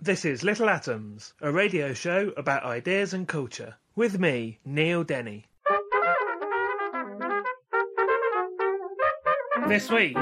[0.00, 3.74] This is Little Atoms, a radio show about ideas and culture.
[3.96, 5.46] With me, Neil Denny.
[9.66, 10.16] This week,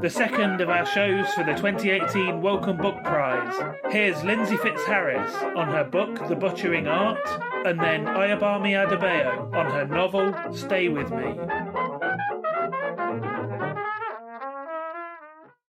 [0.00, 3.54] the second of our shows for the 2018 Wellcome Book Prize.
[3.90, 7.18] Here's Lindsey Fitzharris on her book The Butchering Art,
[7.66, 11.38] and then Ayobami Adebayo on her novel Stay With Me.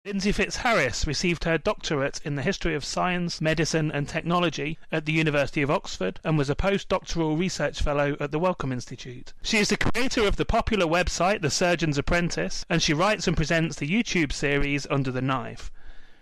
[0.09, 5.13] Lindsey Fitzharris received her doctorate in the history of science, medicine, and technology at the
[5.13, 9.33] University of Oxford and was a postdoctoral research fellow at the Wellcome Institute.
[9.43, 13.37] She is the creator of the popular website The Surgeon's Apprentice, and she writes and
[13.37, 15.69] presents the YouTube series Under the Knife.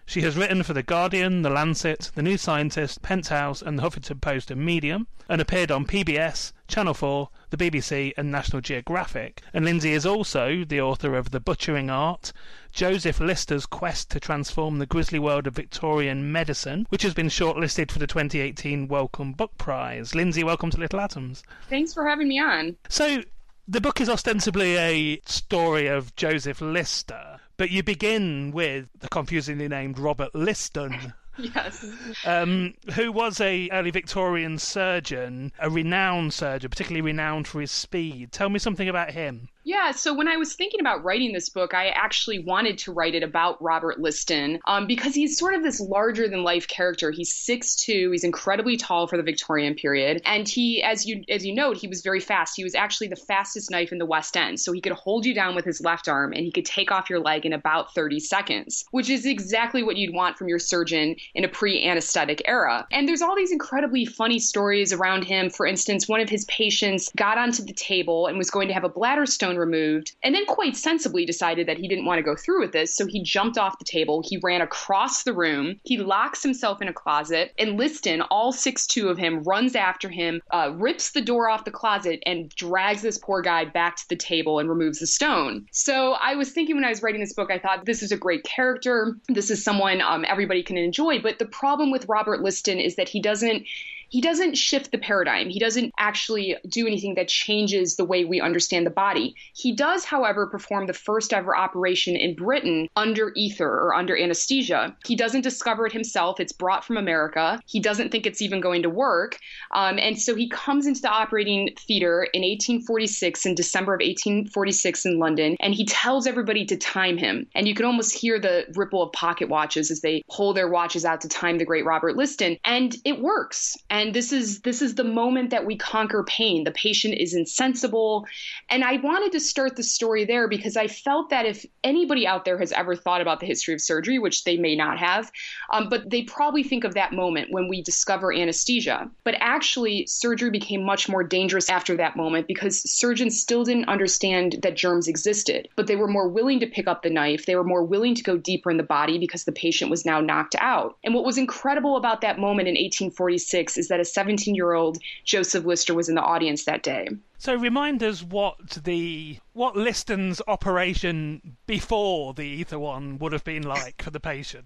[0.06, 4.20] She has written for The Guardian, The Lancet, The New Scientist, Penthouse, and The Huffington
[4.20, 9.42] Post and Medium, and appeared on PBS, Channel 4, the BBC, and National Geographic.
[9.54, 12.32] And Lindsey is also the author of The Butchering Art,
[12.78, 17.89] Joseph Lister's Quest to Transform the Grisly World of Victorian Medicine, which has been shortlisted
[17.89, 20.14] for the 2018 Wellcome Book Prize.
[20.14, 21.42] Lindsey, welcome to Little Atoms.
[21.72, 22.77] Thanks for having me on.
[22.87, 23.23] So,
[23.67, 29.67] the book is ostensibly a story of Joseph Lister, but you begin with the confusingly
[29.67, 31.16] named Robert Liston.
[31.39, 31.86] Yes.
[32.26, 38.32] Um, who was a early Victorian surgeon, a renowned surgeon, particularly renowned for his speed.
[38.32, 39.49] Tell me something about him.
[39.67, 43.16] Yeah, so when I was thinking about writing this book, I actually wanted to write
[43.16, 47.11] it about Robert Liston um, because he's sort of this larger than life character.
[47.11, 51.54] He's 6'2", he's incredibly tall for the Victorian period, and he, as you as you
[51.54, 52.55] note, he was very fast.
[52.55, 55.33] He was actually the fastest knife in the West End, so he could hold you
[55.33, 58.22] down with his left arm and he could take off your leg in about 30
[58.22, 62.88] seconds, which is exactly what you'd want from your surgeon in a pre-anesthetic era.
[62.89, 65.49] And there's all these incredibly funny stories around him.
[65.49, 68.86] For instance, one of his patients got onto the table and was going to have
[68.86, 72.36] a bladder stone removed, and then quite sensibly decided that he didn't want to go
[72.36, 72.95] through with this.
[72.95, 74.23] So he jumped off the table.
[74.26, 75.80] He ran across the room.
[75.84, 80.10] He locks himself in a closet, and Liston, all six two of him, runs after
[80.10, 84.10] him, uh, rips the door off the closet, and drags this poor guy back to
[84.10, 85.66] the table and removes the stone.
[85.72, 88.17] So I was thinking when I was writing this book, I thought this is a
[88.17, 89.16] great character.
[89.28, 91.20] This is someone um, everybody can enjoy.
[91.22, 93.66] But the problem with Robert Liston is that he doesn't
[94.10, 95.50] he doesn't shift the paradigm.
[95.50, 99.36] He doesn't actually do anything that changes the way we understand the body.
[99.54, 104.96] He does, however, perform the first ever operation in Britain under ether or under anesthesia.
[105.06, 107.60] He doesn't discover it himself, it's brought from America.
[107.66, 109.38] He doesn't think it's even going to work.
[109.72, 115.06] Um, and so he comes into the operating theater in 1846, in December of 1846
[115.06, 117.48] in London, and he tells everybody to time him.
[117.56, 121.06] And you can almost hear the ripple of pocket watches as they pull their watches
[121.06, 122.58] out to time the great Robert Liston.
[122.64, 126.64] And it works and this is this is the moment that we conquer pain.
[126.64, 128.25] The patient is insensible.
[128.69, 132.46] And i wanted to start the story there because i felt that if anybody out
[132.46, 135.31] there has ever thought about the history of surgery which they may not have
[135.72, 139.10] um, but they probably think of that moment when we discover anesthesia.
[139.24, 144.58] But actually surgery became much more dangerous after that moment because surgeons still didn't understand
[144.64, 145.68] that germs existed.
[145.75, 147.46] But they were more willing to pick up the knife.
[147.46, 150.22] They were more willing to go deeper in the body because the patient was now
[150.22, 150.98] knocked out.
[151.04, 154.98] And what was incredible about that moment in 1846 is that a 17 year old
[155.24, 157.10] Joseph Lister was in the audience that day.
[157.38, 163.63] So remind us what the what Liston's operation before the ether one would have been
[163.63, 164.66] like for the patient.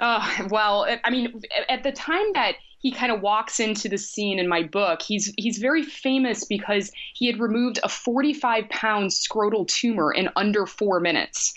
[0.00, 4.38] Oh, well, I mean, at the time that he kind of walks into the scene
[4.38, 5.02] in my book.
[5.02, 10.66] He's he's very famous because he had removed a 45 pound scrotal tumor in under
[10.66, 11.54] four minutes.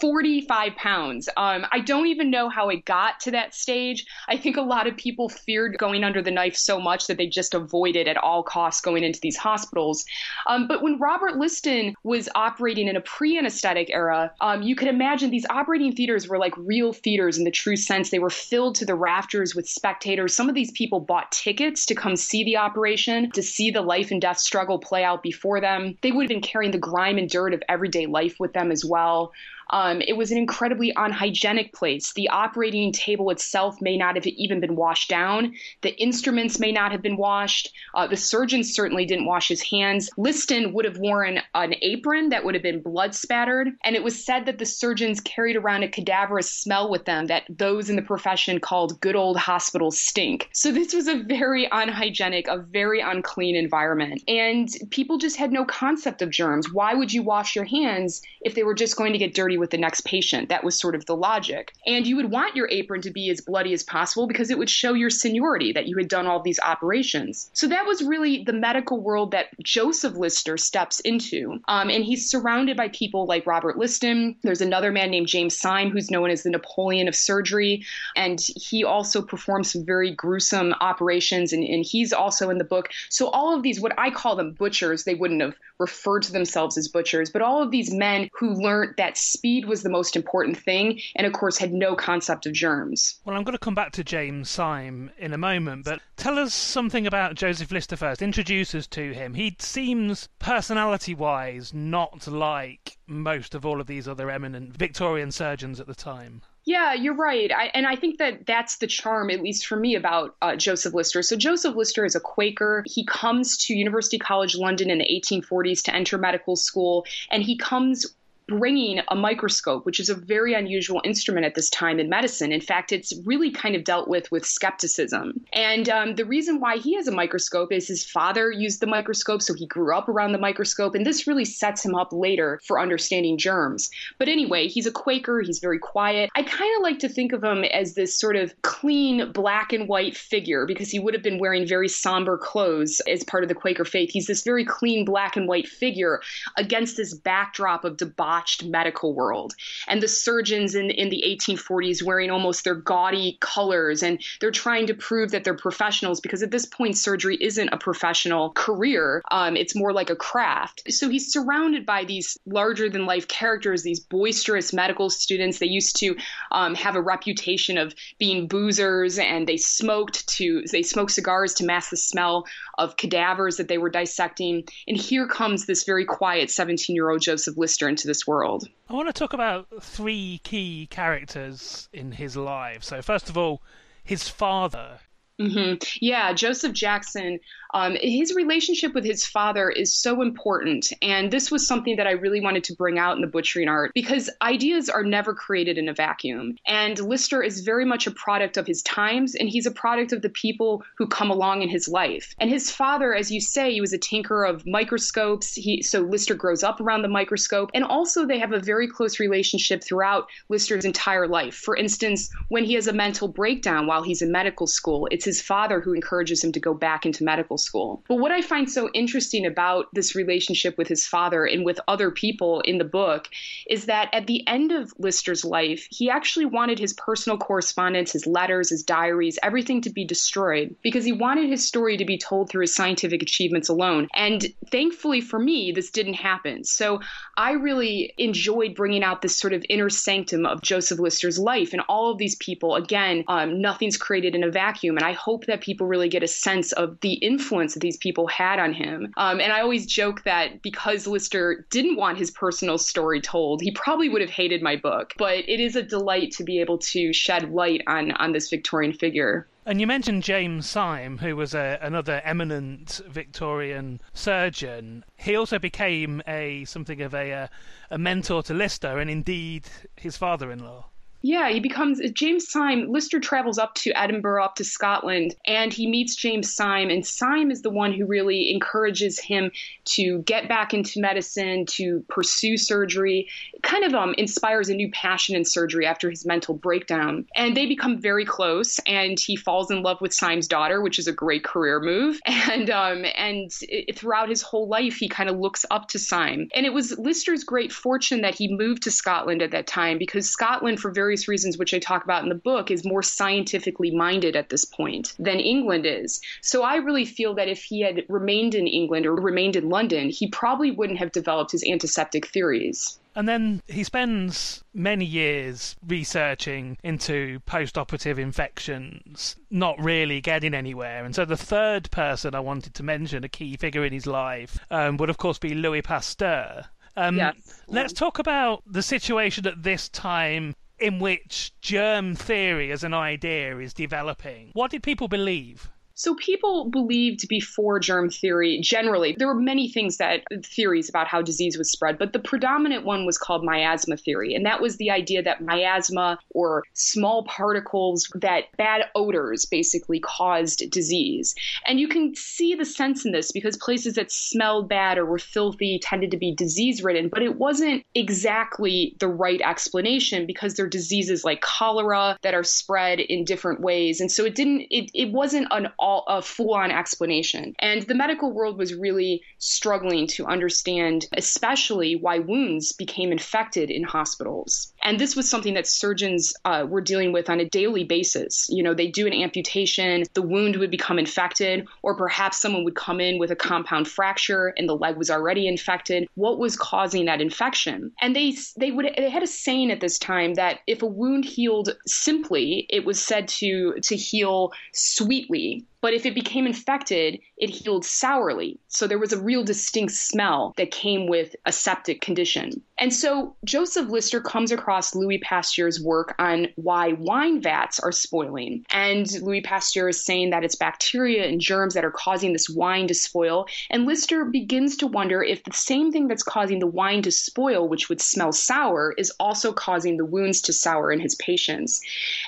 [0.00, 1.28] 45 pounds.
[1.36, 4.06] Um, I don't even know how it got to that stage.
[4.28, 7.26] I think a lot of people feared going under the knife so much that they
[7.26, 10.04] just avoided at all costs going into these hospitals.
[10.46, 14.88] Um, but when Robert Liston was operating in a pre anesthetic era, um, you could
[14.88, 18.10] imagine these operating theaters were like real theaters in the true sense.
[18.10, 20.34] They were filled to the rafters with spectators.
[20.34, 24.10] Some of these people bought tickets to come see the operation, to see the life
[24.10, 25.96] and death struggle play out before them.
[26.02, 28.84] They would have been carrying the grime and dirt of everyday life with them as
[28.84, 29.32] well.
[29.70, 32.12] Um, it was an incredibly unhygienic place.
[32.12, 35.54] The operating table itself may not have even been washed down.
[35.82, 37.72] The instruments may not have been washed.
[37.94, 40.10] Uh, the surgeon certainly didn't wash his hands.
[40.16, 43.68] Liston would have worn an apron that would have been blood spattered.
[43.84, 47.44] And it was said that the surgeons carried around a cadaverous smell with them that
[47.48, 50.48] those in the profession called good old hospital stink.
[50.52, 54.22] So this was a very unhygienic, a very unclean environment.
[54.28, 56.72] And people just had no concept of germs.
[56.72, 59.70] Why would you wash your hands if they were just going to get dirty with
[59.70, 60.48] the next patient.
[60.48, 61.72] That was sort of the logic.
[61.86, 64.70] And you would want your apron to be as bloody as possible because it would
[64.70, 67.50] show your seniority that you had done all these operations.
[67.52, 71.60] So that was really the medical world that Joseph Lister steps into.
[71.68, 74.36] Um, and he's surrounded by people like Robert Liston.
[74.42, 77.84] There's another man named James Syme who's known as the Napoleon of surgery.
[78.16, 81.52] And he also performs some very gruesome operations.
[81.52, 82.90] And, and he's also in the book.
[83.08, 86.78] So all of these, what I call them butchers, they wouldn't have referred to themselves
[86.78, 90.56] as butchers, but all of these men who learned that speed was the most important
[90.56, 93.20] thing, and of course had no concept of germs.
[93.26, 96.54] Well, I'm going to come back to James Syme in a moment, but tell us
[96.54, 98.22] something about Joseph Lister first.
[98.22, 99.34] Introduce us to him.
[99.34, 105.78] He seems, personality wise, not like most of all of these other eminent Victorian surgeons
[105.78, 106.40] at the time.
[106.64, 107.52] Yeah, you're right.
[107.52, 110.94] I, and I think that that's the charm, at least for me, about uh, Joseph
[110.94, 111.20] Lister.
[111.20, 112.82] So Joseph Lister is a Quaker.
[112.86, 117.58] He comes to University College London in the 1840s to enter medical school, and he
[117.58, 118.14] comes
[118.48, 122.52] bringing a microscope, which is a very unusual instrument at this time in medicine.
[122.52, 125.40] In fact, it's really kind of dealt with with skepticism.
[125.52, 129.40] And um, the reason why he has a microscope is his father used the microscope,
[129.40, 132.78] so he grew up around the microscope, and this really sets him up later for
[132.78, 133.88] understanding germs.
[134.18, 136.30] But anyway, he's a Quaker, he's very quiet.
[136.36, 139.88] I kind of like to think of him as this sort of clean black and
[139.88, 143.54] white figure because he would have been wearing very somber clothes as part of the
[143.54, 144.10] Quaker faith.
[144.10, 146.20] He's this very clean black and white figure
[146.56, 149.54] against this backdrop of debauchery botched medical world.
[149.86, 154.88] And the surgeons in, in the 1840s wearing almost their gaudy colors, and they're trying
[154.88, 159.56] to prove that they're professionals because at this point, surgery isn't a professional career, um,
[159.56, 160.82] it's more like a craft.
[160.92, 165.60] So he's surrounded by these larger than life characters, these boisterous medical students.
[165.60, 166.16] They used to
[166.50, 171.64] um, have a reputation of being boozers, and they smoked to they smoked cigars to
[171.64, 172.46] mask the smell
[172.78, 174.64] of cadavers that they were dissecting.
[174.88, 178.68] And here comes this very quiet 17 year old Joseph Lister into this world.
[178.88, 182.82] I want to talk about three key characters in his life.
[182.82, 183.62] So, first of all,
[184.02, 185.00] his father.
[185.40, 185.82] Mm-hmm.
[186.00, 187.40] Yeah, Joseph Jackson
[187.74, 190.92] um, his relationship with his father is so important.
[191.02, 193.90] And this was something that I really wanted to bring out in the butchering art
[193.94, 196.56] because ideas are never created in a vacuum.
[196.64, 200.22] And Lister is very much a product of his times, and he's a product of
[200.22, 202.32] the people who come along in his life.
[202.38, 205.54] And his father, as you say, he was a tinker of microscopes.
[205.54, 207.70] He, so Lister grows up around the microscope.
[207.74, 211.56] And also, they have a very close relationship throughout Lister's entire life.
[211.56, 215.40] For instance, when he has a mental breakdown while he's in medical school, it's his
[215.40, 218.02] father who encourages him to go back into medical school.
[218.08, 222.10] But what I find so interesting about this relationship with his father and with other
[222.10, 223.28] people in the book
[223.68, 228.26] is that at the end of Lister's life, he actually wanted his personal correspondence, his
[228.26, 232.50] letters, his diaries, everything to be destroyed because he wanted his story to be told
[232.50, 234.08] through his scientific achievements alone.
[234.14, 236.64] And thankfully for me, this didn't happen.
[236.64, 237.00] So
[237.36, 241.82] I really enjoyed bringing out this sort of inner sanctum of Joseph Lister's life and
[241.88, 242.74] all of these people.
[242.74, 244.96] Again, um, nothing's created in a vacuum.
[244.96, 248.26] And I hope that people really get a sense of the influence that these people
[248.26, 249.12] had on him.
[249.16, 253.70] Um, and I always joke that because Lister didn't want his personal story told, he
[253.70, 255.14] probably would have hated my book.
[255.16, 258.92] But it is a delight to be able to shed light on on this Victorian
[258.92, 259.48] figure.
[259.66, 265.04] And you mentioned James Syme, who was a, another eminent Victorian surgeon.
[265.16, 267.48] He also became a something of a,
[267.90, 269.64] a mentor to Lister, and indeed
[269.96, 270.90] his father-in-law.
[271.26, 272.92] Yeah, he becomes James Syme.
[272.92, 276.90] Lister travels up to Edinburgh, up to Scotland, and he meets James Syme.
[276.90, 279.50] And Syme is the one who really encourages him
[279.86, 283.30] to get back into medicine, to pursue surgery.
[283.62, 287.24] kind of um, inspires a new passion in surgery after his mental breakdown.
[287.34, 291.06] And they become very close, and he falls in love with Syme's daughter, which is
[291.08, 292.20] a great career move.
[292.54, 296.48] And um, and it, throughout his whole life, he kind of looks up to Syme.
[296.54, 300.30] And it was Lister's great fortune that he moved to Scotland at that time because
[300.30, 304.34] Scotland, for various reasons, which I talk about in the book, is more scientifically minded
[304.34, 306.20] at this point than England is.
[306.40, 310.10] So I really feel that if he had remained in England or remained in London,
[310.10, 312.98] he probably wouldn't have developed his antiseptic theories.
[313.14, 321.04] And then he spends many years researching into post operative infections, not really getting anywhere.
[321.04, 324.58] And so the third person I wanted to mention, a key figure in his life,
[324.68, 326.64] um, would of course be Louis Pasteur.
[326.96, 327.62] Um, yes.
[327.68, 333.56] Let's talk about the situation at this time in which germ theory as an idea
[333.56, 334.50] is developing.
[334.52, 335.70] What did people believe?
[335.96, 339.14] So people believed before germ theory generally.
[339.16, 343.06] There were many things that theories about how disease was spread, but the predominant one
[343.06, 344.34] was called miasma theory.
[344.34, 350.68] And that was the idea that miasma or small particles that bad odors basically caused
[350.70, 351.34] disease.
[351.64, 355.18] And you can see the sense in this because places that smelled bad or were
[355.18, 360.66] filthy tended to be disease ridden, but it wasn't exactly the right explanation because there
[360.66, 364.00] are diseases like cholera that are spread in different ways.
[364.00, 367.54] And so it didn't it, it wasn't an all a full-on explanation.
[367.58, 373.82] And the medical world was really struggling to understand, especially why wounds became infected in
[373.82, 374.72] hospitals.
[374.82, 378.48] And this was something that surgeons uh, were dealing with on a daily basis.
[378.48, 382.76] You know, they do an amputation, the wound would become infected, or perhaps someone would
[382.76, 386.08] come in with a compound fracture and the leg was already infected.
[386.14, 387.92] What was causing that infection?
[388.00, 391.26] And they they would they had a saying at this time that if a wound
[391.26, 397.50] healed simply, it was said to to heal sweetly but if it became infected, it
[397.50, 398.58] healed sourly.
[398.68, 402.62] So there was a real distinct smell that came with a septic condition.
[402.78, 408.64] And so Joseph Lister comes across Louis Pasteur's work on why wine vats are spoiling.
[408.70, 412.88] And Louis Pasteur is saying that it's bacteria and germs that are causing this wine
[412.88, 413.46] to spoil.
[413.68, 417.68] And Lister begins to wonder if the same thing that's causing the wine to spoil,
[417.68, 421.82] which would smell sour, is also causing the wounds to sour in his patients.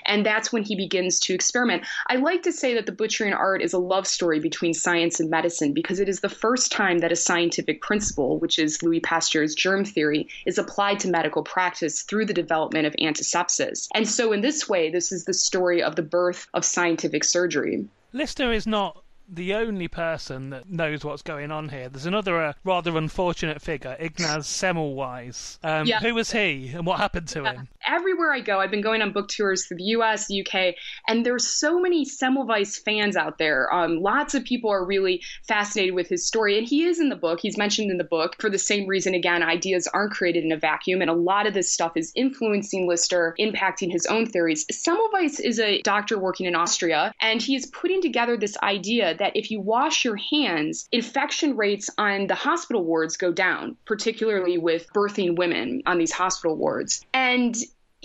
[0.04, 1.86] And that's when he begins to experiment.
[2.08, 5.30] I like to say that the butchering art is a love story between science and
[5.30, 9.54] medicine because it is the first time that a scientific principle, which is Louis Pasteur's
[9.54, 13.86] germ theory, is applied to medical practice through the development of antisepsis.
[13.94, 17.86] And so, in this way, this is the story of the birth of scientific surgery.
[18.12, 21.88] Lister is not the only person that knows what's going on here.
[21.88, 25.58] There's another uh, rather unfortunate figure, Ignaz Semmelweis.
[25.62, 26.00] Um, yeah.
[26.00, 27.68] Who was he and what happened to him?
[27.86, 30.74] Everywhere I go, I've been going on book tours through the US, UK,
[31.08, 33.72] and there's so many Semmelweis fans out there.
[33.72, 37.16] Um, lots of people are really fascinated with his story, and he is in the
[37.16, 37.40] book.
[37.40, 40.56] He's mentioned in the book for the same reason, again, ideas aren't created in a
[40.56, 44.66] vacuum, and a lot of this stuff is influencing Lister, impacting his own theories.
[44.66, 49.36] Semmelweis is a doctor working in Austria, and he is putting together this idea that
[49.36, 54.92] if you wash your hands, infection rates on the hospital wards go down, particularly with
[54.92, 57.04] birthing women on these hospital wards.
[57.12, 57.56] And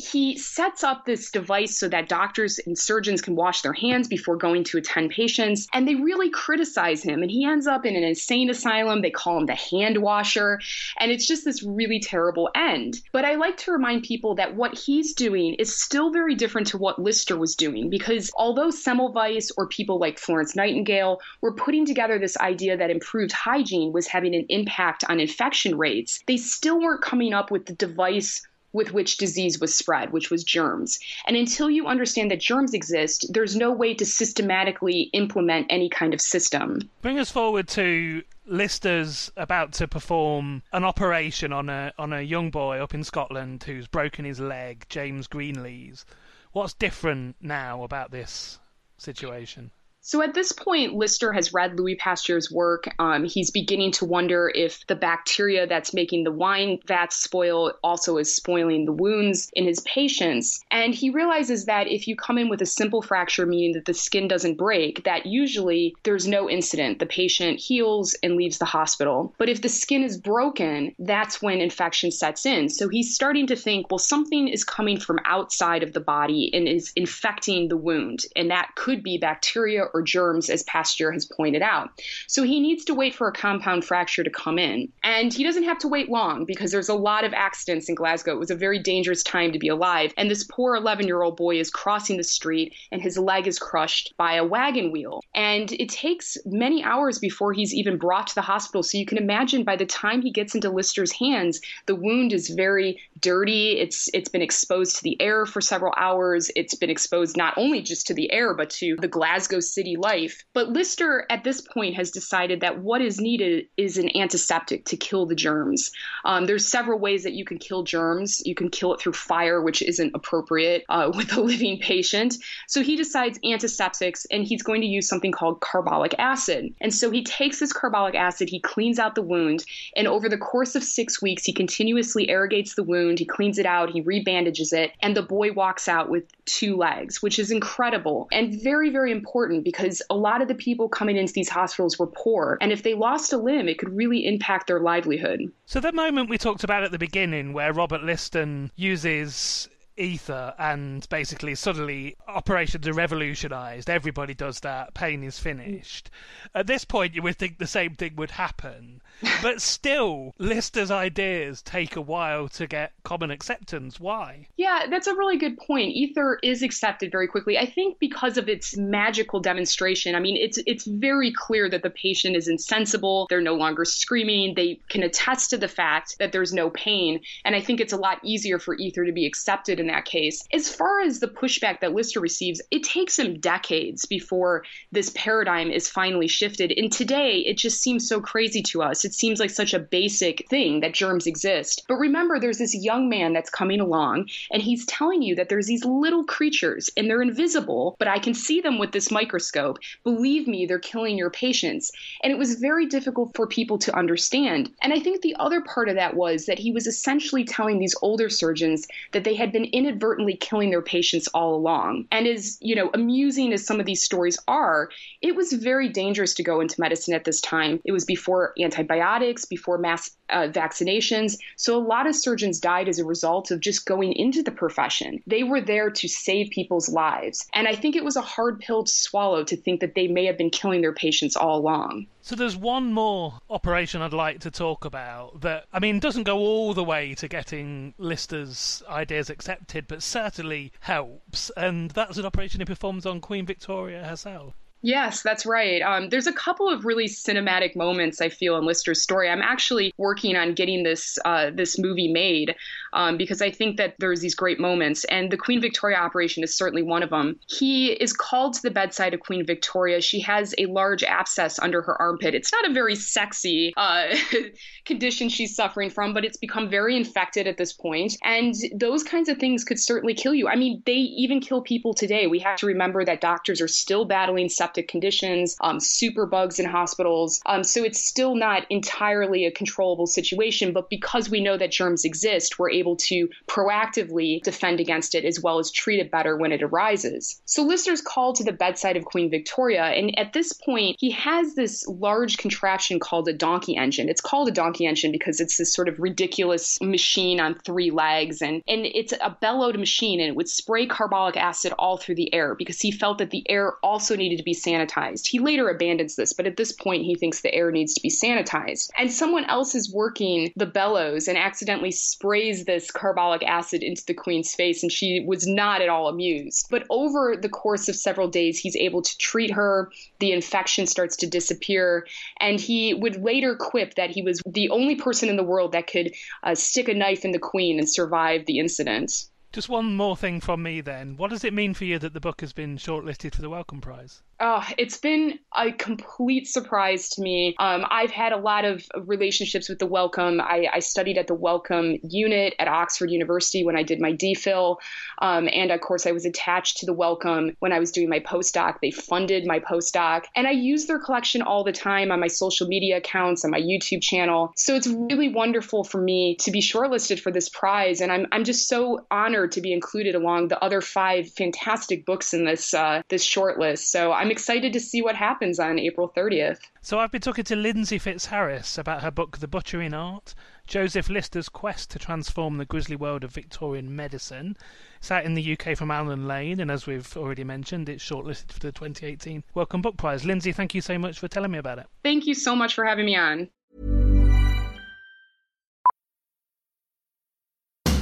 [0.01, 4.35] he sets up this device so that doctors and surgeons can wash their hands before
[4.35, 5.67] going to attend patients.
[5.73, 7.21] And they really criticize him.
[7.21, 9.01] And he ends up in an insane asylum.
[9.01, 10.59] They call him the hand washer.
[10.99, 13.01] And it's just this really terrible end.
[13.11, 16.77] But I like to remind people that what he's doing is still very different to
[16.77, 17.89] what Lister was doing.
[17.89, 23.31] Because although Semmelweis or people like Florence Nightingale were putting together this idea that improved
[23.31, 27.73] hygiene was having an impact on infection rates, they still weren't coming up with the
[27.73, 28.41] device
[28.73, 30.99] with which disease was spread, which was germs.
[31.27, 36.13] And until you understand that germs exist, there's no way to systematically implement any kind
[36.13, 36.89] of system.
[37.01, 42.49] Bring us forward to Lister's about to perform an operation on a on a young
[42.49, 46.05] boy up in Scotland who's broken his leg, James Greenlees.
[46.51, 48.59] What's different now about this
[48.97, 49.71] situation?
[50.03, 52.85] So at this point, Lister has read Louis Pasteur's work.
[52.97, 58.17] Um, he's beginning to wonder if the bacteria that's making the wine vats spoil also
[58.17, 60.65] is spoiling the wounds in his patients.
[60.71, 63.93] And he realizes that if you come in with a simple fracture, meaning that the
[63.93, 66.97] skin doesn't break, that usually there's no incident.
[66.97, 69.35] The patient heals and leaves the hospital.
[69.37, 72.69] But if the skin is broken, that's when infection sets in.
[72.69, 76.67] So he's starting to think, well, something is coming from outside of the body and
[76.67, 78.21] is infecting the wound.
[78.35, 81.89] And that could be bacteria or germs, as Pasteur has pointed out.
[82.27, 84.91] So he needs to wait for a compound fracture to come in.
[85.03, 88.33] And he doesn't have to wait long because there's a lot of accidents in Glasgow.
[88.33, 90.13] It was a very dangerous time to be alive.
[90.17, 93.59] And this poor 11 year old boy is crossing the street and his leg is
[93.59, 95.21] crushed by a wagon wheel.
[95.33, 98.83] And it takes many hours before he's even brought to the hospital.
[98.83, 102.49] So you can imagine by the time he gets into Lister's hands, the wound is
[102.49, 103.79] very dirty.
[103.79, 106.51] It's it's been exposed to the air for several hours.
[106.55, 110.43] It's been exposed not only just to the air, but to the Glasgow city life.
[110.53, 114.97] But Lister at this point has decided that what is needed is an antiseptic to
[114.97, 115.91] kill the germs.
[116.25, 118.41] Um, there's several ways that you can kill germs.
[118.45, 122.35] You can kill it through fire, which isn't appropriate uh, with a living patient.
[122.67, 126.73] So he decides antiseptics, and he's going to use something called carbolic acid.
[126.79, 130.37] And so he takes this carbolic acid, he cleans out the wound, and over the
[130.37, 134.73] course of six weeks, he continuously irrigates the wound, he cleans it out, he rebandages
[134.73, 139.11] it, and the boy walks out with two legs, which is incredible and very, very
[139.11, 142.57] important because a lot of the people coming into these hospitals were poor.
[142.61, 145.51] And if they lost a limb, it could really impact their livelihood.
[145.65, 151.07] So, the moment we talked about at the beginning, where Robert Liston uses ether and
[151.09, 156.09] basically suddenly operations are revolutionized everybody does that pain is finished
[156.55, 159.01] at this point you would think the same thing would happen
[159.41, 163.99] but still, Lister's ideas take a while to get common acceptance.
[163.99, 164.47] Why?
[164.57, 165.95] Yeah, that's a really good point.
[165.95, 167.57] Ether is accepted very quickly.
[167.57, 170.15] I think because of its magical demonstration.
[170.15, 173.27] I mean, it's it's very clear that the patient is insensible.
[173.29, 174.53] They're no longer screaming.
[174.55, 177.97] They can attest to the fact that there's no pain, and I think it's a
[177.97, 180.43] lot easier for ether to be accepted in that case.
[180.53, 185.71] As far as the pushback that Lister receives, it takes him decades before this paradigm
[185.71, 186.73] is finally shifted.
[186.75, 189.05] And today, it just seems so crazy to us.
[189.11, 191.83] It seems like such a basic thing that germs exist.
[191.89, 195.67] But remember, there's this young man that's coming along, and he's telling you that there's
[195.67, 199.79] these little creatures, and they're invisible, but I can see them with this microscope.
[200.05, 201.91] Believe me, they're killing your patients.
[202.23, 204.71] And it was very difficult for people to understand.
[204.81, 207.95] And I think the other part of that was that he was essentially telling these
[208.01, 212.05] older surgeons that they had been inadvertently killing their patients all along.
[212.13, 214.89] And as, you know, amusing as some of these stories are,
[215.21, 217.81] it was very dangerous to go into medicine at this time.
[217.83, 221.37] It was before antibiotics antibiotics, before mass uh, vaccinations.
[221.55, 225.21] So a lot of surgeons died as a result of just going into the profession.
[225.27, 227.47] They were there to save people's lives.
[227.53, 230.25] And I think it was a hard pill to swallow to think that they may
[230.25, 232.07] have been killing their patients all along.
[232.21, 236.37] So there's one more operation I'd like to talk about that, I mean, doesn't go
[236.37, 241.49] all the way to getting Lister's ideas accepted, but certainly helps.
[241.57, 244.53] And that's an operation he performs on Queen Victoria herself.
[244.83, 245.81] Yes, that's right.
[245.81, 249.29] Um, there's a couple of really cinematic moments I feel in Lister's story.
[249.29, 252.55] I'm actually working on getting this uh, this movie made
[252.93, 256.57] um, because I think that there's these great moments, and the Queen Victoria operation is
[256.57, 257.39] certainly one of them.
[257.47, 260.01] He is called to the bedside of Queen Victoria.
[260.01, 262.33] She has a large abscess under her armpit.
[262.33, 264.15] It's not a very sexy uh,
[264.85, 269.29] condition she's suffering from, but it's become very infected at this point, and those kinds
[269.29, 270.47] of things could certainly kill you.
[270.47, 272.25] I mean, they even kill people today.
[272.25, 276.57] We have to remember that doctors are still battling septic septic conditions, um, super bugs
[276.57, 277.41] in hospitals.
[277.45, 280.71] Um, so it's still not entirely a controllable situation.
[280.71, 285.41] But because we know that germs exist, we're able to proactively defend against it as
[285.41, 287.41] well as treat it better when it arises.
[287.45, 289.83] So Lister's called to the bedside of Queen Victoria.
[289.83, 294.07] And at this point, he has this large contraption called a donkey engine.
[294.07, 298.41] It's called a donkey engine because it's this sort of ridiculous machine on three legs.
[298.41, 302.33] And, and it's a bellowed machine and it would spray carbolic acid all through the
[302.33, 305.27] air because he felt that the air also needed to be sanitized.
[305.27, 308.09] He later abandons this, but at this point, he thinks the air needs to be
[308.09, 308.89] sanitized.
[308.97, 314.13] And someone else is working the bellows and accidentally sprays this carbolic acid into the
[314.13, 316.67] queen's face, and she was not at all amused.
[316.69, 319.91] But over the course of several days, he's able to treat her.
[320.19, 322.07] The infection starts to disappear,
[322.39, 325.87] and he would later quip that he was the only person in the world that
[325.87, 329.25] could uh, stick a knife in the queen and survive the incident.
[329.53, 331.17] Just one more thing from me then.
[331.17, 333.81] What does it mean for you that the book has been shortlisted for the Wellcome
[333.81, 334.21] Prize?
[334.39, 337.53] Oh, it's been a complete surprise to me.
[337.59, 340.39] Um, I've had a lot of relationships with the Wellcome.
[340.41, 344.77] I, I, studied at the Wellcome unit at Oxford University when I did my DPhil.
[345.21, 348.19] Um, and of course, I was attached to the Wellcome when I was doing my
[348.19, 348.79] postdoc.
[348.81, 350.23] They funded my postdoc.
[350.35, 353.61] And I use their collection all the time on my social media accounts, on my
[353.61, 354.53] YouTube channel.
[354.55, 358.01] So it's really wonderful for me to be shortlisted for this prize.
[358.01, 362.33] And I'm, I'm just so honored to be included along the other five fantastic books
[362.33, 363.85] in this, uh, this shortlist.
[363.85, 366.59] So I'm excited to see what happens on April 30th.
[366.81, 370.33] So I've been talking to Lindsey Fitzharris about her book, The Butchering Art
[370.71, 374.55] Joseph Lister's quest to transform the grisly world of Victorian medicine.
[374.99, 378.53] It's out in the UK from Allen Lane, and as we've already mentioned, it's shortlisted
[378.53, 380.23] for the 2018 Wellcome Book Prize.
[380.23, 381.87] Lindsey, thank you so much for telling me about it.
[382.03, 383.49] Thank you so much for having me on.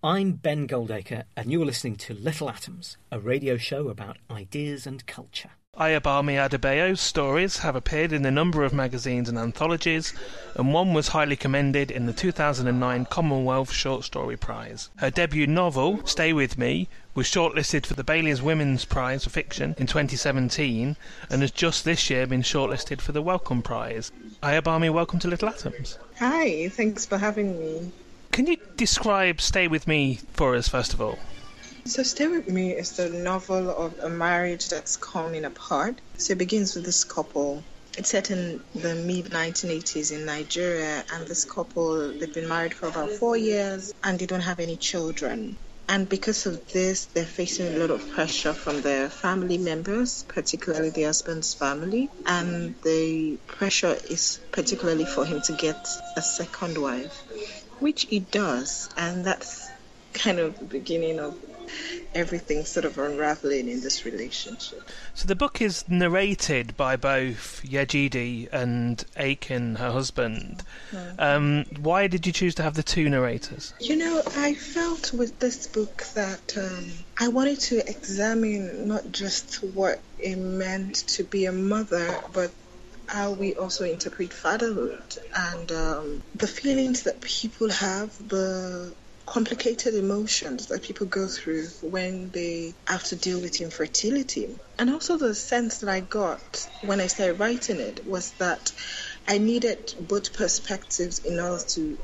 [0.00, 5.04] I'm Ben Goldacre, and you're listening to Little Atoms, a radio show about ideas and
[5.08, 5.50] culture.
[5.76, 10.14] Ayobami Adebayo's stories have appeared in a number of magazines and anthologies,
[10.54, 14.88] and one was highly commended in the 2009 Commonwealth Short Story Prize.
[14.98, 19.74] Her debut novel, Stay With Me, was shortlisted for the Bailey's Women's Prize for Fiction
[19.78, 20.96] in 2017
[21.28, 24.12] and has just this year been shortlisted for the Wellcome Prize.
[24.44, 25.98] Ayobami, welcome to Little Atoms.
[26.20, 27.90] Hi, thanks for having me.
[28.38, 31.18] Can you describe Stay With Me for us, first of all?
[31.84, 35.96] So, Stay With Me is the novel of a marriage that's coming apart.
[36.18, 37.64] So, it begins with this couple.
[37.96, 42.86] It's set in the mid 1980s in Nigeria, and this couple, they've been married for
[42.86, 45.56] about four years and they don't have any children.
[45.88, 50.90] And because of this, they're facing a lot of pressure from their family members, particularly
[50.90, 52.08] the husband's family.
[52.24, 57.24] And the pressure is particularly for him to get a second wife
[57.80, 59.70] which it does, and that's
[60.12, 61.36] kind of the beginning of
[62.14, 64.82] everything sort of unraveling in this relationship.
[65.14, 70.62] So the book is narrated by both Yejide and Akin, her husband.
[70.90, 71.20] Mm-hmm.
[71.20, 73.74] Um, why did you choose to have the two narrators?
[73.80, 79.56] You know, I felt with this book that um, I wanted to examine not just
[79.62, 82.50] what it meant to be a mother, but
[83.08, 88.94] how we also interpret fatherhood and um, the feelings that people have, the
[89.26, 94.56] complicated emotions that people go through when they have to deal with infertility.
[94.78, 98.72] And also, the sense that I got when I started writing it was that
[99.26, 101.98] I needed both perspectives in order to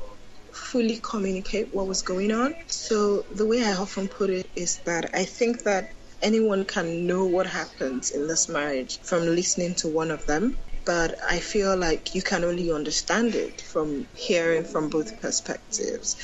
[0.51, 2.55] fully communicate what was going on.
[2.67, 7.25] So, the way I often put it is that I think that anyone can know
[7.25, 12.13] what happens in this marriage from listening to one of them but I feel like
[12.15, 16.15] you can only understand it from hearing from both perspectives.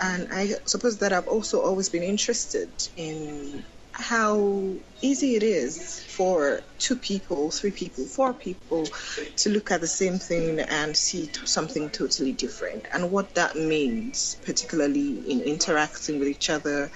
[0.00, 6.60] And I suppose that I've also always been interested in how easy it is for
[6.78, 8.86] two people, three people, four people
[9.36, 14.36] to look at the same thing and see something totally different, and what that means,
[14.44, 16.90] particularly in interacting with each other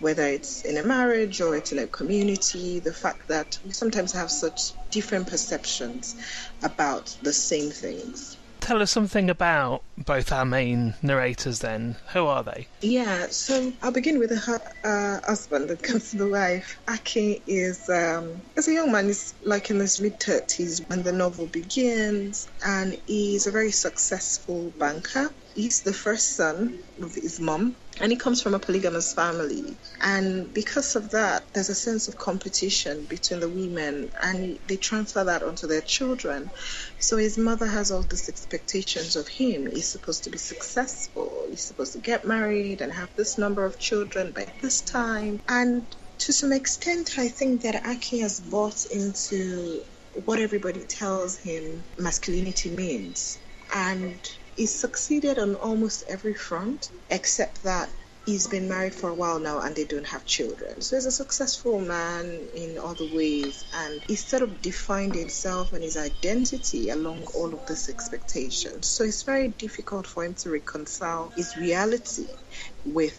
[0.00, 4.12] whether it's in a marriage or it's in a community, the fact that we sometimes
[4.12, 6.16] have such different perceptions
[6.62, 8.36] about the same things.
[8.60, 11.94] Tell us something about both our main narrators then.
[12.12, 12.66] Who are they?
[12.80, 16.76] Yeah, so I'll begin with the uh, husband that comes to the wife.
[16.88, 21.12] Aki is, um, as a young man, he's like in his mid 30s when the
[21.12, 27.74] novel begins, and he's a very successful banker he's the first son of his mom,
[27.98, 29.76] and he comes from a polygamous family.
[30.02, 35.24] And because of that, there's a sense of competition between the women, and they transfer
[35.24, 36.50] that onto their children.
[37.00, 39.66] So his mother has all these expectations of him.
[39.66, 43.78] He's supposed to be successful, he's supposed to get married and have this number of
[43.78, 45.40] children by this time.
[45.48, 45.86] And
[46.18, 49.82] to some extent, I think that Akin has bought into
[50.24, 53.38] what everybody tells him masculinity means.
[53.74, 54.20] And
[54.56, 57.88] he's succeeded on almost every front, except that
[58.26, 60.80] he's been married for a while now and they don't have children.
[60.80, 65.82] So he's a successful man in other ways and he sort of defined himself and
[65.82, 68.88] his identity along all of these expectations.
[68.88, 72.26] So it's very difficult for him to reconcile his reality
[72.84, 73.16] with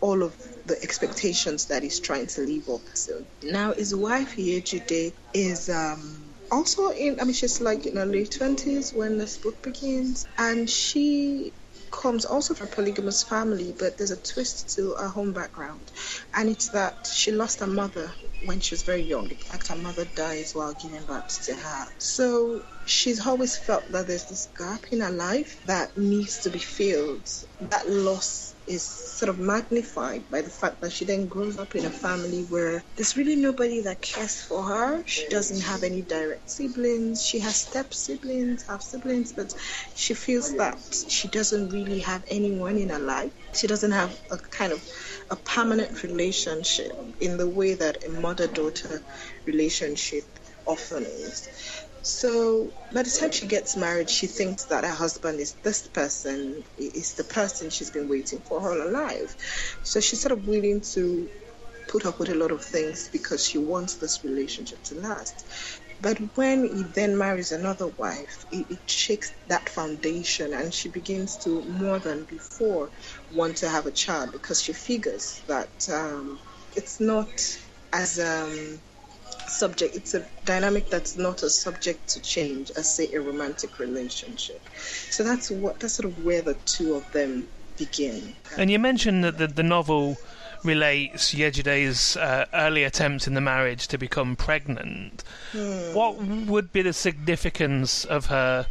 [0.00, 3.24] all of the expectations that he's trying to live up to.
[3.44, 8.30] Now his wife Yejide is um also in I mean she's like in her late
[8.38, 11.52] twenties when this book begins and she
[11.90, 15.90] comes also from a polygamous family but there's a twist to her home background
[16.34, 18.10] and it's that she lost her mother
[18.44, 19.30] when she was very young.
[19.30, 21.86] In fact her mother dies while giving birth to her.
[21.98, 26.58] So she's always felt that there's this gap in her life that needs to be
[26.58, 27.28] filled.
[27.60, 31.84] That loss is sort of magnified by the fact that she then grows up in
[31.84, 35.02] a family where there's really nobody that cares for her.
[35.06, 37.24] She doesn't have any direct siblings.
[37.24, 39.54] She has step siblings, half siblings, but
[39.94, 43.32] she feels that she doesn't really have anyone in her life.
[43.54, 44.82] She doesn't have a kind of
[45.30, 49.02] a permanent relationship in the way that a mother daughter
[49.46, 50.24] relationship
[50.66, 51.81] often is.
[52.02, 56.64] So by the time she gets married, she thinks that her husband is this person,
[56.76, 59.78] is the person she's been waiting for all her life.
[59.84, 61.30] So she's sort of willing to
[61.88, 65.46] put up with a lot of things because she wants this relationship to last.
[66.00, 71.36] But when he then marries another wife, it, it shakes that foundation and she begins
[71.38, 72.90] to, more than before,
[73.30, 76.40] want to have a child because she figures that um,
[76.74, 77.30] it's not
[77.92, 78.80] as um,
[79.48, 84.60] subject it's a dynamic that's not a subject to change as say a romantic relationship
[85.10, 87.46] so that's what that's sort of where the two of them
[87.78, 90.16] begin and you mentioned that the, the novel
[90.64, 95.24] relates Yejide's uh, early attempts in the marriage to become pregnant.
[95.52, 95.92] Hmm.
[95.94, 98.66] What would be the significance of her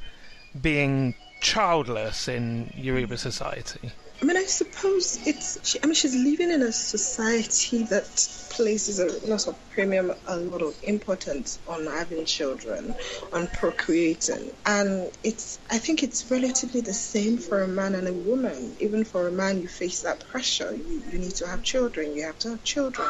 [0.59, 3.91] being childless in Yoruba society?
[4.21, 5.57] I mean, I suppose it's.
[5.67, 8.05] She, I mean, she's living in a society that
[8.51, 12.93] places a lot of premium, a lot of importance on having children,
[13.33, 15.57] on procreating, and it's.
[15.71, 18.77] I think it's relatively the same for a man and a woman.
[18.79, 20.75] Even for a man, you face that pressure.
[20.75, 22.15] You, you need to have children.
[22.15, 23.09] You have to have children.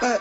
[0.00, 0.20] But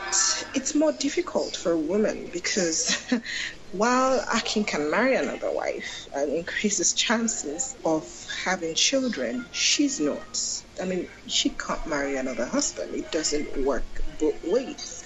[0.55, 2.95] it's more difficult for a woman because
[3.71, 8.05] while Akin can marry another wife and increase his chances of
[8.45, 10.37] having children, she's not.
[10.81, 12.95] I mean, she can't marry another husband.
[12.95, 13.87] It doesn't work
[14.19, 15.03] both ways.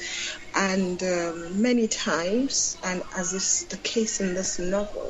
[0.56, 5.05] And um, many times, and as is the case in this novel,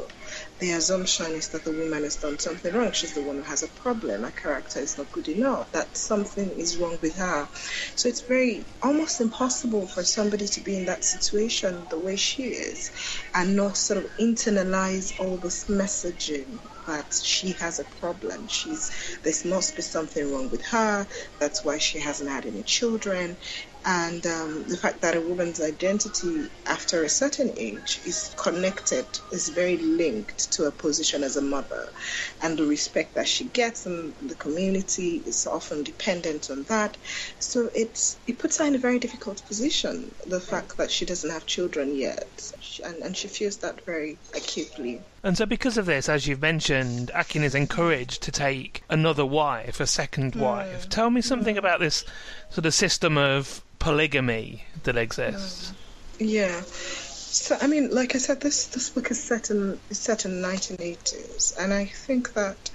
[0.60, 2.92] the assumption is that the woman has done something wrong.
[2.94, 4.24] She's the one who has a problem.
[4.24, 5.72] Her character is not good enough.
[5.74, 7.50] That something is wrong with her.
[7.96, 12.44] So it's very almost impossible for somebody to be in that situation the way she
[12.44, 12.92] is
[13.34, 18.48] and not sort of internalize all this messaging that she has a problem.
[18.48, 18.92] She's
[19.24, 21.08] there must be something wrong with her.
[21.40, 23.38] That's why she hasn't had any children
[23.86, 29.50] and um, the fact that a woman's identity after a certain age is connected, is
[29.50, 31.94] very linked to her position as a mother,
[32.42, 36.98] and the respect that she gets in the community is often dependent on that.
[37.40, 40.16] So it's it puts her in a very difficult position.
[40.28, 42.52] The fact that she doesn't have children yet,
[42.84, 45.04] and, and she feels that very acutely.
[45.26, 49.80] And so, because of this, as you've mentioned, Akin is encouraged to take another wife,
[49.80, 50.40] a second mm.
[50.40, 50.88] wife.
[50.88, 52.06] Tell me something about this
[52.52, 55.74] sort of system of polygamy that exists.
[56.20, 56.62] Yeah.
[56.62, 60.44] So I mean, like I said, this this book is set in is set in
[60.44, 62.70] 1980s, and I think that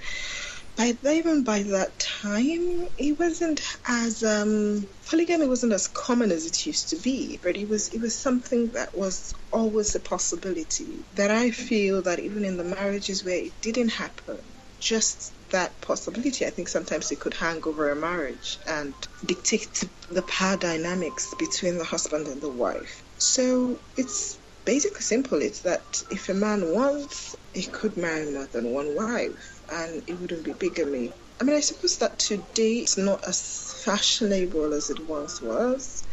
[0.75, 6.65] by even by that time, it wasn't as um, polygamy wasn't as common as it
[6.65, 11.05] used to be, but it was it was something that was always a possibility.
[11.13, 14.39] That I feel that even in the marriages where it didn't happen,
[14.79, 18.93] just that possibility, I think sometimes it could hang over a marriage and
[19.25, 23.03] dictate the power dynamics between the husband and the wife.
[23.17, 25.41] So it's basically simple.
[25.41, 30.19] It's that if a man wants, he could marry more than one wife and it
[30.19, 31.11] wouldn't be bigamy.
[31.39, 36.03] I mean, I suppose that today it's not as fashionable as it once was.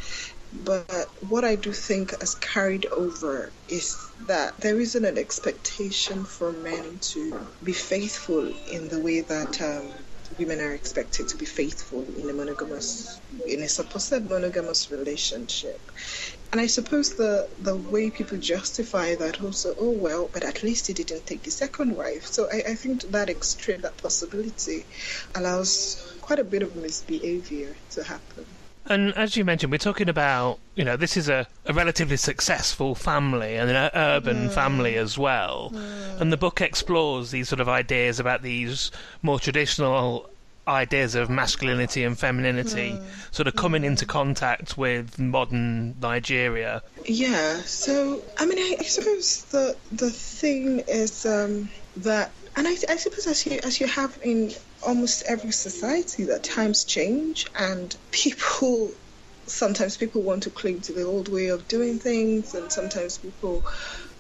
[0.53, 3.95] But what I do think has carried over is
[4.27, 9.93] that there isn't an expectation for men to be faithful in the way that um,
[10.39, 15.81] women are expected to be faithful in a monogamous, in a supposed monogamous relationship.
[16.51, 20.87] And I suppose the the way people justify that also, oh well, but at least
[20.87, 22.25] he didn't take the second wife.
[22.27, 24.87] So I, I think that extreme, that possibility,
[25.35, 28.47] allows quite a bit of misbehavior to happen.
[28.87, 32.95] And as you mentioned, we're talking about, you know, this is a, a relatively successful
[32.95, 34.51] family and an urban mm.
[34.51, 35.71] family as well.
[35.75, 36.21] Mm.
[36.23, 40.31] And the book explores these sort of ideas about these more traditional
[40.69, 43.35] ideas of masculinity and femininity mm.
[43.35, 46.83] sort of coming into contact with modern Nigeria.
[47.07, 52.73] Yeah, so I mean, I, I suppose the the thing is um, that, and I,
[52.89, 54.53] I suppose as you as you have in
[54.87, 58.91] almost every society that times change and people
[59.47, 63.65] sometimes people want to cling to the old way of doing things and sometimes people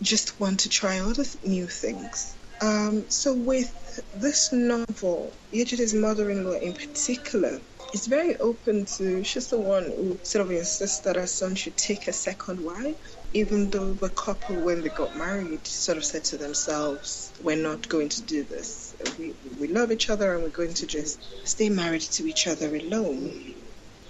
[0.00, 3.74] just want to try other new things um, so with
[4.16, 7.60] this novel Yejide's mother-in-law in particular
[7.94, 11.76] is very open to she's the one who sort of insists that her son should
[11.76, 16.24] take a second wife even though the couple when they got married sort of said
[16.24, 20.50] to themselves we're not going to do this we, we love each other and we're
[20.50, 23.54] going to just stay married to each other alone.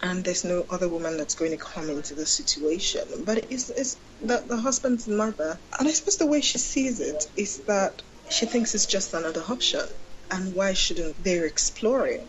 [0.01, 3.03] And there's no other woman that's going to come into the situation.
[3.25, 7.27] But it's, it's the, the husband's mother, and I suppose the way she sees it
[7.37, 9.87] is that she thinks it's just another option.
[10.31, 12.27] And why shouldn't they explore it?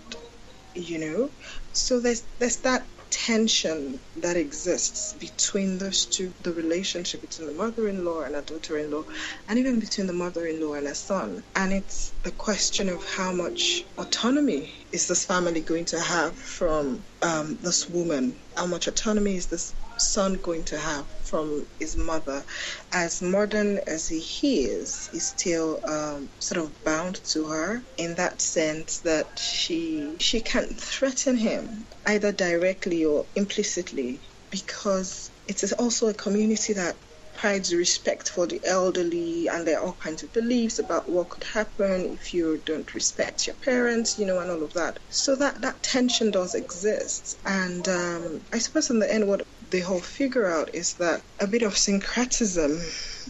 [0.73, 1.29] You know?
[1.73, 8.21] So there's there's that tension that exists between those two the relationship between the mother-in-law
[8.21, 9.03] and a daughter-in-law
[9.47, 13.83] and even between the mother-in-law and a son and it's the question of how much
[13.97, 19.47] autonomy is this family going to have from um, this woman how much autonomy is
[19.47, 22.43] this son going to have from his mother,
[22.91, 28.41] as modern as he is, he's still um, sort of bound to her in that
[28.41, 36.07] sense that she she can't threaten him either directly or implicitly because it is also
[36.07, 36.97] a community that
[37.35, 41.43] prides respect for the elderly and there are all kinds of beliefs about what could
[41.45, 44.99] happen if you don't respect your parents you know and all of that.
[45.09, 47.39] So that that tension does exist.
[47.45, 51.47] And um, i suppose in the end what the whole figure out is that a
[51.47, 52.81] bit of syncretism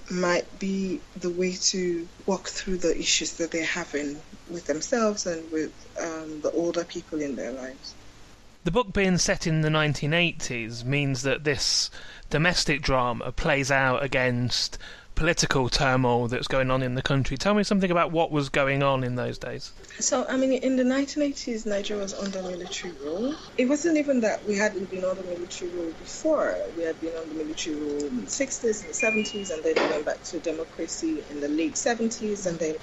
[0.09, 5.51] might be the way to walk through the issues that they're having with themselves and
[5.51, 5.71] with
[6.01, 7.93] um, the older people in their lives.
[8.63, 11.89] The book being set in the 1980s means that this
[12.29, 14.77] domestic drama plays out against
[15.19, 17.35] political turmoil that's going on in the country.
[17.35, 19.73] Tell me something about what was going on in those days.
[19.99, 23.35] So, I mean, in the 1980s, Nigeria was under military rule.
[23.57, 26.57] It wasn't even that we hadn't been under military rule before.
[26.77, 29.91] We had been under military rule in the 60s and the 70s, and then we
[29.91, 32.75] went back to democracy in the late 70s, and then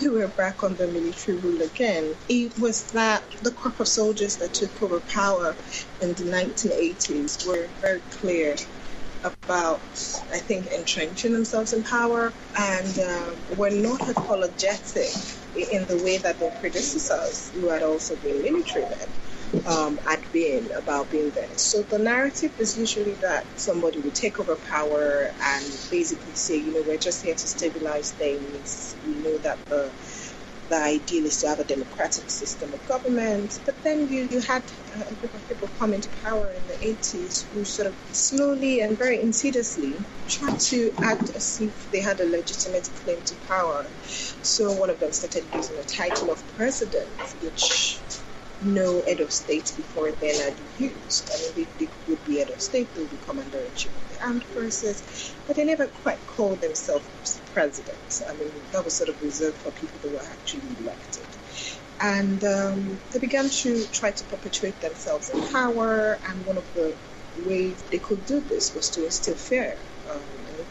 [0.00, 2.16] we were back under military rule again.
[2.28, 5.54] It was that the crop of soldiers that took over power
[6.02, 8.56] in the 1980s were very clear
[9.24, 9.80] about,
[10.32, 15.10] I think, entrenching themselves in power and uh, were not apologetic
[15.72, 19.08] in the way that their predecessors, who had also been military men,
[19.66, 21.48] um, had been about being there.
[21.56, 26.74] So the narrative is usually that somebody will take over power and basically say, you
[26.74, 28.96] know, we're just here to stabilize things.
[29.06, 29.90] We know that the
[30.68, 33.60] the ideal is to have a democratic system of government.
[33.64, 34.62] But then you, you had
[35.08, 38.96] a group of people come into power in the 80s who sort of slowly and
[38.98, 39.96] very insidiously
[40.28, 43.84] tried to act as if they had a legitimate claim to power.
[44.42, 47.08] So one of them started using the title of president,
[47.42, 47.98] which
[48.62, 51.30] no head of state before then had used.
[51.32, 53.92] I mean, they, they would be head of state, they would be commander in chief
[53.94, 58.22] of the armed forces, but they never quite called themselves president.
[58.28, 61.26] I mean, that was sort of reserved for people who were actually elected.
[62.00, 66.94] And um, they began to try to perpetuate themselves in power, and one of the
[67.44, 69.76] ways they could do this was to instill fear
[70.10, 70.20] um,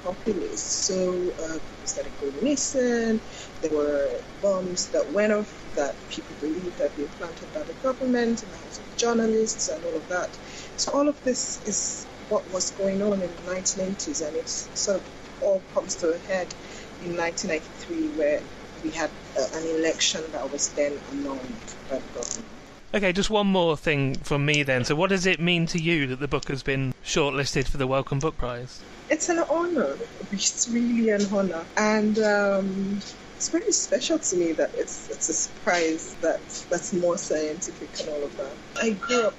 [0.04, 0.64] populace.
[0.64, 3.22] So uh, people started going missing.
[3.62, 8.44] There were bombs that went off that people believed had been planted by the government
[8.44, 10.40] in the hands of journalists and all of that.
[10.78, 14.98] So all of this is what was going on in the 1980s, and it sort
[14.98, 15.08] of
[15.42, 16.56] all comes to a head
[17.02, 18.42] in 1993 where
[18.84, 22.57] we had uh, an election that was then annulled by the government.
[22.98, 24.84] Okay, just one more thing from me then.
[24.84, 27.86] So, what does it mean to you that the book has been shortlisted for the
[27.86, 28.84] Wellcome Book Prize?
[29.08, 30.00] It's an honor.
[30.32, 33.00] It's really an honor, and um,
[33.36, 38.10] it's very special to me that it's it's a surprise that's that's more scientific and
[38.10, 38.58] all of that.
[38.82, 39.38] I grew up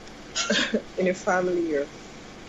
[0.97, 1.88] in a family of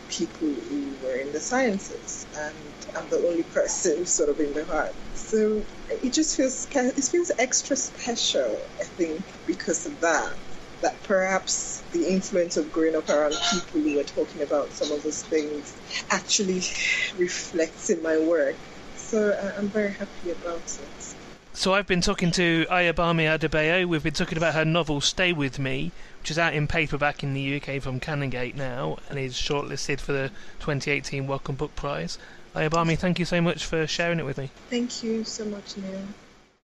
[0.09, 2.55] people who were in the sciences, and
[2.95, 4.93] I'm the only person sort of in the heart.
[5.15, 10.35] So it just feels it feels extra special, I think, because of that.
[10.81, 15.03] That perhaps the influence of growing up around people who were talking about some of
[15.03, 15.75] those things
[16.09, 16.61] actually
[17.17, 18.55] reflects in my work.
[18.95, 21.15] So uh, I'm very happy about it.
[21.53, 23.85] So I've been talking to Ayobami Adebayo.
[23.85, 27.33] We've been talking about her novel Stay With Me, which is out in paperback in
[27.33, 32.17] the UK from Canongate now and is shortlisted for the 2018 Wellcome Book Prize.
[32.55, 34.51] Ayobami, thank you so much for sharing it with me.
[34.69, 36.07] Thank you so much, Neil.